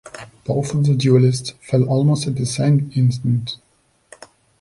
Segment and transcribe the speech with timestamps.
[0.45, 3.57] Both of the duelists fell almost at the same instant.